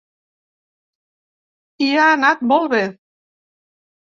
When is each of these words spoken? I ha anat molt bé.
I 1.89 1.91
ha 1.99 2.07
anat 2.15 2.43
molt 2.53 2.71
bé. 2.75 2.81